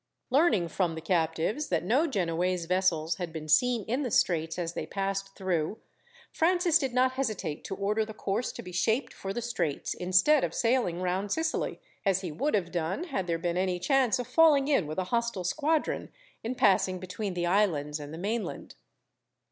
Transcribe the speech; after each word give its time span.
Learning, 0.31 0.67
from 0.67 0.95
the 0.95 0.99
captives, 0.99 1.67
that 1.69 1.83
no 1.83 2.07
Genoese 2.07 2.65
vessels 2.65 3.17
had 3.17 3.31
been 3.31 3.47
seen 3.47 3.83
in 3.83 4.01
the 4.01 4.09
straits 4.09 4.57
as 4.57 4.73
they 4.73 4.87
passed 4.87 5.35
through, 5.35 5.77
Francis 6.31 6.79
did 6.79 6.91
not 6.91 7.11
hesitate 7.11 7.63
to 7.63 7.75
order 7.75 8.03
the 8.03 8.11
course 8.15 8.51
to 8.51 8.63
be 8.63 8.71
shaped 8.71 9.13
for 9.13 9.31
the 9.31 9.43
straits, 9.43 9.93
instead 9.93 10.43
of 10.43 10.55
sailing 10.55 11.03
round 11.03 11.31
Sicily, 11.31 11.79
as 12.03 12.21
he 12.21 12.31
would 12.31 12.55
have 12.55 12.71
done 12.71 13.03
had 13.03 13.27
there 13.27 13.37
been 13.37 13.57
any 13.57 13.77
chance 13.77 14.17
of 14.17 14.25
falling 14.25 14.67
in 14.67 14.87
with 14.87 14.97
a 14.97 15.03
hostile 15.13 15.43
squadron, 15.43 16.11
in 16.43 16.55
passing 16.55 16.97
between 16.97 17.35
the 17.35 17.45
islands 17.45 17.99
and 17.99 18.11
the 18.11 18.17
mainland. 18.17 18.73